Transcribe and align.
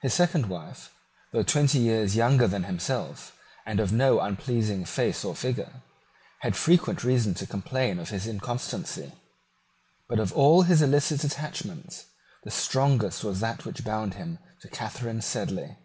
His 0.00 0.14
second 0.14 0.46
wife, 0.48 0.90
though 1.34 1.42
twenty 1.42 1.80
years 1.80 2.16
younger 2.16 2.48
than 2.48 2.62
himself, 2.64 3.36
and 3.66 3.78
of 3.78 3.92
no 3.92 4.18
unpleasing 4.18 4.86
face 4.86 5.22
or 5.22 5.34
figure, 5.36 5.82
had 6.40 6.56
frequent 6.56 7.04
reason 7.04 7.34
to 7.34 7.46
complain 7.46 7.98
of 7.98 8.08
his 8.08 8.26
inconstancy. 8.26 9.12
But 10.08 10.18
of 10.18 10.32
all 10.32 10.62
his 10.62 10.80
illicit 10.80 11.24
attachments 11.24 12.06
the 12.42 12.50
strongest 12.50 13.22
was 13.22 13.40
that 13.40 13.66
which 13.66 13.84
bound 13.84 14.14
him 14.14 14.38
to 14.62 14.68
Catharine 14.70 15.20
Sedley. 15.20 15.76